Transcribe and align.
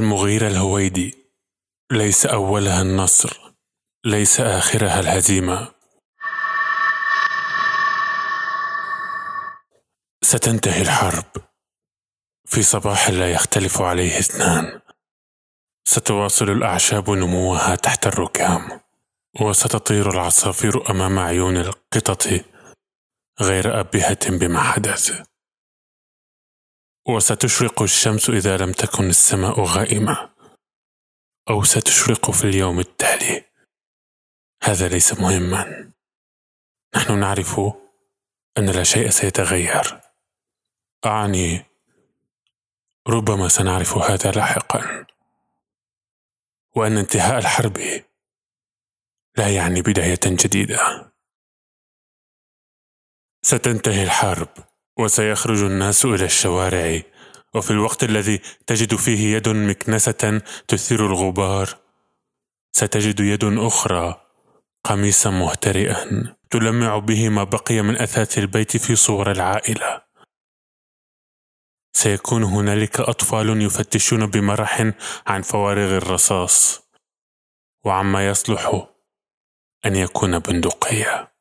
المغيرة 0.00 0.46
الهويدي. 0.46 1.14
ليس 1.92 2.26
أولها 2.26 2.82
النصر 2.82 3.52
ليس 4.04 4.40
آخرها 4.40 5.00
الهزيمة. 5.00 5.74
ستنتهي 10.22 10.82
الحرب. 10.82 11.24
في 12.46 12.62
صباح 12.62 13.10
لا 13.10 13.32
يختلف 13.32 13.80
عليه 13.82 14.18
اثنان. 14.18 14.80
ستواصل 15.84 16.50
الأعشاب 16.50 17.10
نموها 17.10 17.74
تحت 17.74 18.06
الركام. 18.06 18.80
وستطير 19.40 20.10
العصافير 20.10 20.90
أمام 20.90 21.18
عيون 21.18 21.56
القطط 21.56 22.26
غير 23.40 23.80
أبهة 23.80 24.30
بما 24.30 24.60
حدث. 24.60 25.22
وستشرق 27.16 27.82
الشمس 27.82 28.30
إذا 28.30 28.56
لم 28.56 28.72
تكن 28.72 29.08
السماء 29.08 29.60
غائمة 29.60 30.30
أو 31.50 31.64
ستشرق 31.64 32.30
في 32.30 32.44
اليوم 32.44 32.80
التالي. 32.80 33.44
هذا 34.62 34.88
ليس 34.88 35.20
مهما. 35.20 35.92
نحن 36.96 37.20
نعرف 37.20 37.60
أن 38.58 38.70
لا 38.70 38.84
شيء 38.84 39.10
سيتغير. 39.10 40.00
أعني 41.06 41.64
ربما 43.08 43.48
سنعرف 43.48 43.96
هذا 43.96 44.30
لاحقا. 44.30 45.06
وأن 46.76 46.96
انتهاء 46.98 47.38
الحرب 47.38 47.78
لا 49.36 49.54
يعني 49.54 49.82
بداية 49.82 50.20
جديدة. 50.24 51.12
ستنتهي 53.42 54.02
الحرب. 54.02 54.69
وسيخرج 55.00 55.62
الناس 55.62 56.04
إلى 56.04 56.24
الشوارع. 56.24 57.02
وفي 57.54 57.70
الوقت 57.70 58.04
الذي 58.04 58.40
تجد 58.66 58.94
فيه 58.94 59.36
يد 59.36 59.48
مكنسة 59.48 60.42
تثير 60.68 61.06
الغبار 61.06 61.78
ستجد 62.72 63.20
يد 63.20 63.44
أخرى 63.44 64.26
قميصا 64.84 65.30
مهترئا 65.30 66.34
تلمع 66.50 66.98
به 66.98 67.28
ما 67.28 67.44
بقي 67.44 67.82
من 67.82 67.96
أثاث 67.96 68.38
البيت 68.38 68.76
في 68.76 68.96
صور 68.96 69.30
العائلة. 69.30 70.02
سيكون 71.92 72.42
هنالك 72.42 73.00
أطفال 73.00 73.62
يفتشون 73.62 74.26
بمرح 74.26 74.92
عن 75.26 75.42
فوارغ 75.42 75.96
الرصاص 75.96 76.82
وعما 77.84 78.28
يصلح 78.28 78.86
أن 79.86 79.96
يكون 79.96 80.38
بندقية. 80.38 81.32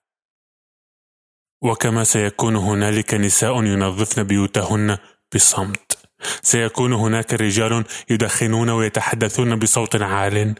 وكما 1.61 2.03
سيكون 2.03 2.55
هنالك 2.55 3.13
نساء 3.13 3.63
ينظفن 3.63 4.23
بيوتهن 4.23 4.97
بصمت. 5.35 5.97
سيكون 6.41 6.93
هناك 6.93 7.33
رجال 7.33 7.85
يدخنون 8.09 8.69
ويتحدثون 8.69 9.59
بصوت 9.59 9.95
عال 9.95 10.55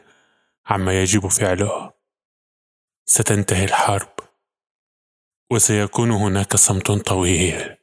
عما 0.66 1.02
يجب 1.02 1.28
فعله. 1.28 1.92
ستنتهي 3.06 3.66
الحرب. 3.66 4.14
وسيكون 5.52 6.12
هناك 6.12 6.56
صمت 6.56 6.92
طويل. 6.92 7.76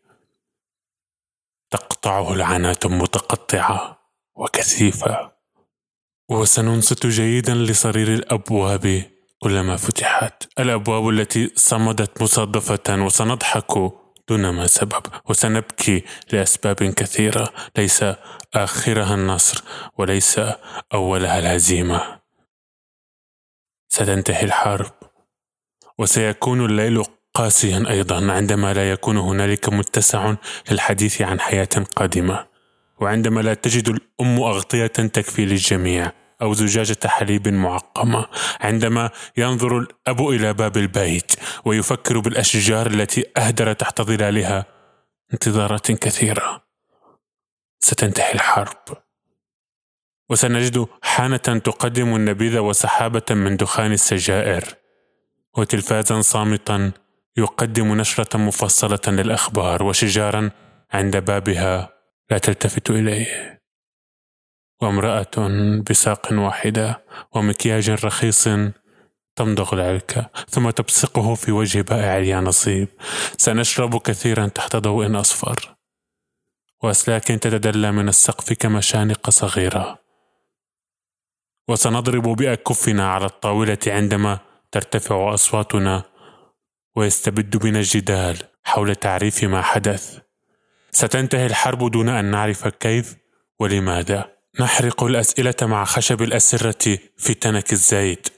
تقطعه 1.71 2.33
العنات 2.33 2.87
متقطعة 2.87 3.99
وكثيفة. 4.35 5.33
وسننصت 6.29 7.07
جيدا 7.07 7.55
لصرير 7.55 8.15
الأبواب 8.15 9.16
كلما 9.39 9.77
فتحت 9.77 10.49
الأبواب 10.59 11.09
التي 11.09 11.53
صمدت 11.57 12.23
مصادفة 12.23 13.05
وسنضحك 13.05 13.93
دون 14.29 14.49
ما 14.49 14.67
سبب 14.67 15.03
وسنبكي 15.29 16.05
لأسباب 16.33 16.75
كثيرة. 16.77 17.53
ليس 17.79 18.05
آخرها 18.55 19.15
النصر 19.15 19.65
وليس 19.99 20.41
أولها 20.95 21.39
الهزيمة. 21.39 22.21
ستنتهي 23.89 24.45
الحرب 24.45 24.93
وسيكون 25.99 26.65
الليل 26.65 27.05
قاسيا 27.35 27.85
أيضا. 27.89 28.33
عندما 28.33 28.75
لا 28.75 28.91
يكون 28.91 29.17
هنالك 29.17 29.69
متسع 29.69 30.35
للحديث 30.71 31.23
عن 31.23 31.41
حياة 31.41 31.85
قادمة 31.97 32.47
وعندما 33.01 33.41
لا 33.41 33.55
تجد 33.55 33.89
الأم 33.89 34.43
أغطية 34.43 34.87
تكفي 34.87 35.45
للجميع. 35.45 36.13
أو 36.43 36.53
زجاجه 36.53 37.07
حليب 37.07 37.49
معقمه 37.49 38.27
عندما 38.61 39.11
ينظر 39.37 39.79
الأب 39.79 40.29
إلى 40.29 40.55
باب 40.55 40.77
البيت 40.77 41.33
ويفكر 41.65 42.19
بالأشجار 42.19 42.87
التي 42.87 43.25
أهدر 43.37 43.73
تحت 43.73 44.03
ظلالها 44.03 44.65
انتظارات 45.33 45.93
كثيرة. 45.93 46.67
ستنتهي 47.81 48.35
الحرب. 48.35 49.07
وسنجد 50.31 50.87
حانة 51.03 51.37
تقدم 51.37 52.17
النبيذ 52.17 52.59
وسحابة 52.59 53.23
من 53.31 53.57
دخان 53.57 53.93
السجائر 53.93 54.65
وتلفازا 55.57 56.21
صامتا 56.21 56.93
يقدم 57.37 57.95
نشرة 57.95 58.39
مفصلة 58.39 59.01
للأخبار 59.07 59.83
وشجارا 59.83 60.51
عند 60.93 61.17
بابها 61.17 61.93
لا 62.31 62.39
تلتفت 62.39 62.91
إليه. 62.91 63.56
وامرأة 64.81 65.49
بساق 65.91 66.29
واحدة 66.33 67.03
ومكياج 67.33 67.91
رخيص 67.91 68.49
تمضغ 69.37 69.75
العلكة 69.75 70.31
ثم 70.49 70.71
تبصقه 70.71 71.35
في 71.35 71.53
وجه 71.53 71.83
بائع 71.83 72.17
اليانصيب 72.17 72.89
سنشرب 73.39 73.99
كثيرا 73.99 74.47
تحت 74.47 74.77
ضوء 74.77 75.21
أصفر. 75.21 75.77
وأسلاك 76.83 77.25
تتدلى 77.25 77.93
من 77.93 78.09
السقف 78.09 78.53
كمشانق 78.53 79.31
صغيرة. 79.31 79.99
وسنضرب 81.69 82.23
بأكفنا 82.23 83.09
على 83.11 83.25
الطاولة 83.27 83.79
عندما 83.87 84.39
ترتفع 84.73 85.35
أصواتنا 85.35 86.03
ويستبد 86.97 87.57
بنا 87.57 87.79
الجدال 87.79 88.37
حول 88.65 88.95
تعريف 88.95 89.45
ما 89.45 89.63
حدث. 89.63 90.19
ستنتهي 90.91 91.47
الحرب 91.47 91.91
دون 91.91 92.09
أن 92.09 92.25
نعرف 92.25 92.69
كيف 92.69 93.17
ولماذا. 93.59 94.36
نحرق 94.61 95.05
الأسئلة 95.05 95.55
مع 95.63 95.85
خشب 95.85 96.23
الأسرة 96.23 96.99
في 97.17 97.35
تنك 97.35 97.73
الزيت 97.73 98.29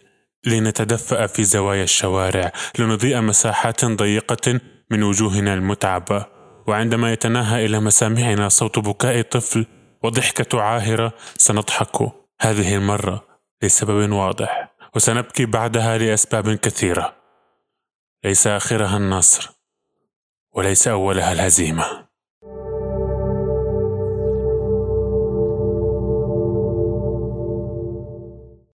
لنتدفأ 0.46 1.26
في 1.26 1.44
زوايا 1.44 1.84
الشوارع. 1.84 2.52
لنضيء 2.78 3.20
مساحات 3.20 3.84
ضيقة 3.84 4.60
من 4.90 5.02
وجوهنا 5.02 5.54
المتعبة. 5.54 6.26
وعندما 6.66 7.12
يتناهى 7.12 7.66
إلى 7.66 7.80
مسامعنا 7.80 8.48
صوت 8.48 8.78
بكاء 8.78 9.22
طفل 9.22 9.66
وضحكة 10.02 10.60
عاهرة 10.60 11.12
سنضحك. 11.36 12.12
هذه 12.40 12.74
المرة 12.74 13.24
لسبب 13.62 14.12
واضح 14.12 14.74
وسنبكي 14.94 15.46
بعدها 15.46 15.98
لأسباب 15.98 16.54
كثيرة. 16.54 17.16
ليس 18.24 18.46
آخرها 18.46 18.96
النصر 18.96 19.50
وليس 20.52 20.88
أولها 20.88 21.32
الهزيمة. 21.32 22.07